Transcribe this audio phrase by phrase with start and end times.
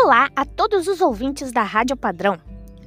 [0.00, 2.38] Olá a todos os ouvintes da Rádio Padrão.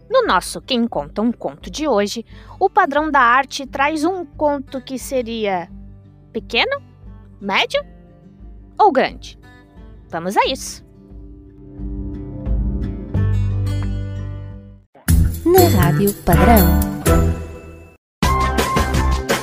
[0.10, 2.26] No nosso Quem Conta um Conto de hoje,
[2.58, 5.70] o Padrão da Arte traz um conto que seria
[6.32, 6.82] pequeno,
[7.40, 7.84] médio
[8.80, 9.38] ou grande.
[10.10, 10.86] Vamos a isso!
[15.46, 16.66] Na Rádio Padrão.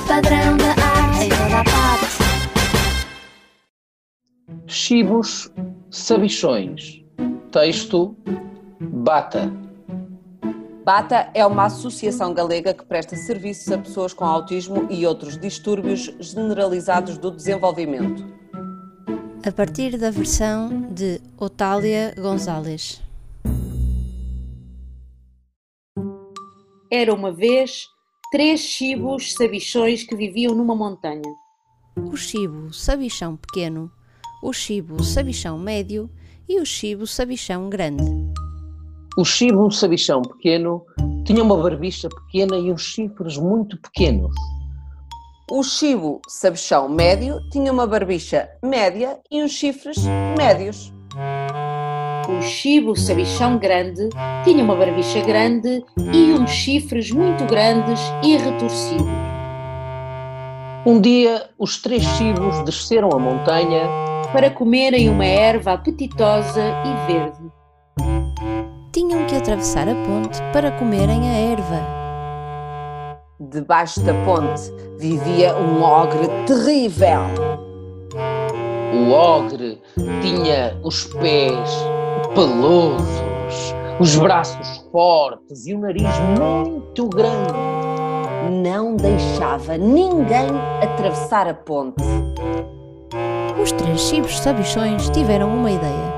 [0.07, 2.17] Padrão da arte em toda parte.
[4.65, 5.53] Chibos
[5.91, 7.07] Sabichões.
[7.51, 8.15] Texto
[8.79, 9.51] Bata.
[10.85, 16.11] Bata é uma associação galega que presta serviços a pessoas com autismo e outros distúrbios
[16.19, 18.23] generalizados do desenvolvimento.
[19.43, 23.01] A partir da versão de Otália Gonzalez.
[26.91, 27.87] Era uma vez
[28.31, 31.33] três chibos sabichões que viviam numa montanha.
[31.95, 33.91] O chibo sabichão pequeno,
[34.43, 36.09] o chibo sabichão médio
[36.49, 38.03] e o chibo sabichão grande.
[39.15, 40.83] O chibo sabichão pequeno
[41.23, 44.33] tinha uma barbicha pequena e uns chifres muito pequenos.
[45.51, 49.97] O chibo sabichão médio tinha uma barbicha média e uns chifres
[50.35, 50.91] médios.
[52.27, 54.09] O chibo sabichão grande
[54.43, 59.07] tinha uma barbicha grande e uns chifres muito grandes e retorcidos.
[60.83, 67.51] Um dia, os três chibos desceram a montanha Para comerem uma erva apetitosa e verde.
[68.93, 71.99] Tinham que atravessar a ponte para comerem a erva.
[73.39, 77.21] Debaixo da ponte vivia um ogre terrível.
[78.93, 79.81] O ogre
[80.21, 81.69] tinha os pés
[82.35, 87.53] pelosos, os braços fortes e o nariz muito grande.
[88.63, 90.49] Não deixava ninguém
[90.83, 92.03] atravessar a ponte.
[93.61, 96.13] Os três chibos sabichões tiveram uma ideia.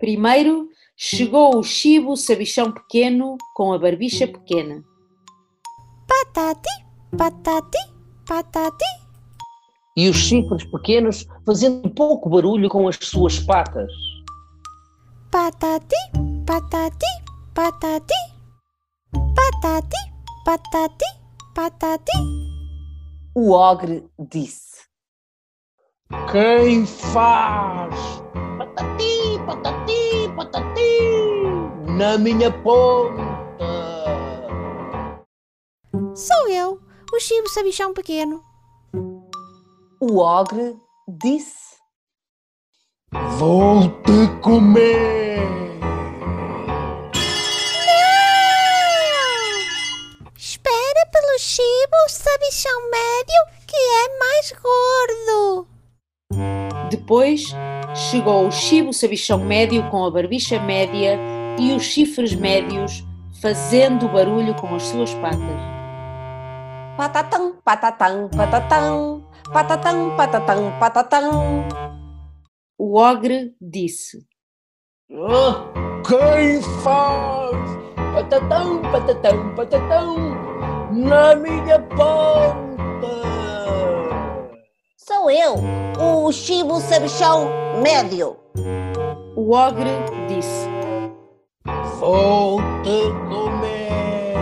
[0.00, 4.82] Primeiro chegou o chibo sabichão pequeno com a barbicha pequena.
[6.06, 6.70] Patati,
[7.16, 7.78] patati,
[8.26, 8.84] patati.
[9.96, 13.92] E os chifres pequenos fazendo pouco barulho com as suas patas.
[15.30, 15.96] Patati,
[16.46, 17.06] patati,
[17.54, 18.14] patati.
[19.34, 19.96] Patati,
[20.44, 21.04] patati,
[21.54, 22.12] patati.
[23.34, 24.67] O ogre disse:
[26.08, 27.94] Quem faz
[28.56, 31.00] patati, patati, patati
[31.98, 33.22] na minha ponta?
[36.14, 36.80] Sou eu,
[37.12, 38.42] o chibo sabichão pequeno.
[40.00, 40.74] O ogre
[41.06, 41.76] disse:
[43.36, 45.46] Vou-te comer!
[50.38, 54.87] Espera pelo chibo sabichão médio que é mais gordo.
[56.90, 57.54] Depois
[57.94, 61.18] chegou o chibo sabichão médio com a barbicha média
[61.58, 63.04] e os chifres médios
[63.40, 65.78] fazendo barulho com as suas patas.
[66.96, 71.68] Patatão, patatão, patatão, patatão, patatão, patatão.
[72.76, 74.26] O ogre disse:
[75.12, 75.64] Ah,
[76.06, 77.56] Quem faz
[78.14, 80.16] patatão, patatão, patatão
[80.92, 82.68] na minha ponta?
[85.08, 85.54] Sou eu,
[85.98, 87.48] o Chibo Sabichão
[87.82, 88.36] Médio.
[89.34, 89.88] O ogre
[90.28, 90.68] disse:
[91.98, 94.34] Vou-te comer!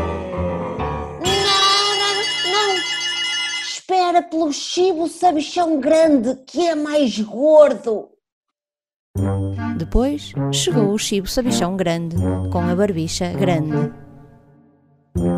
[1.22, 2.16] Não, não,
[2.50, 2.74] não.
[3.62, 8.08] Espera pelo Chibo Sabichão Grande, que é mais gordo.
[9.76, 12.16] Depois chegou o chibo sabichão grande,
[12.50, 13.92] com a barbicha grande.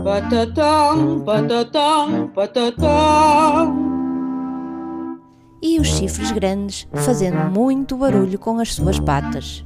[0.02, 3.97] Patatão, patatão, patatão.
[5.60, 9.64] E os chifres grandes fazendo muito barulho com as suas patas.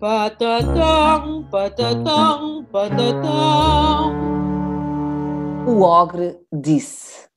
[0.00, 4.14] Patatão, patatão, patatão.
[5.66, 7.28] O ogre disse: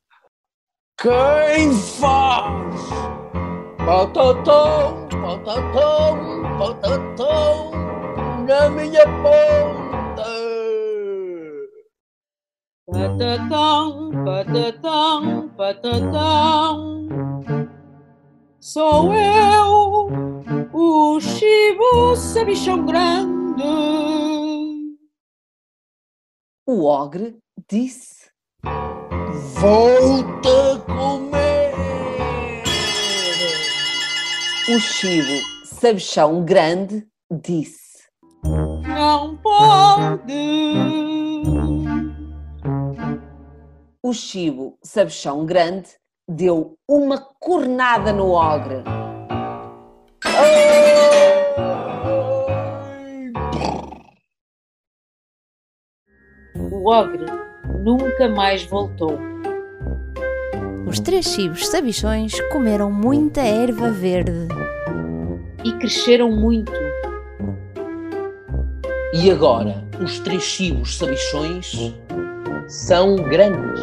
[0.98, 2.90] Quem faz
[3.86, 7.72] patatão, patatão, patatão
[8.48, 9.83] na minha ponta?
[12.94, 17.08] Patatão, patatão, patatão.
[18.60, 20.10] Sou eu,
[20.72, 23.64] o chibo sabichão grande.
[26.68, 27.36] O ogre
[27.68, 28.30] disse:
[29.56, 31.74] Vou-te comer!
[34.70, 37.08] O chibo sabichão grande
[37.42, 38.08] disse:
[38.86, 41.13] Não pode
[44.14, 45.90] o chibo Sabichão Grande
[46.30, 48.84] deu uma cornada no ogre.
[56.54, 57.26] O ogre
[57.84, 59.18] nunca mais voltou.
[60.88, 64.48] Os três chibos sabichões comeram muita erva verde.
[65.66, 66.72] E cresceram muito.
[69.12, 71.96] E agora, os três chibos sabichões
[72.68, 73.82] são grandes.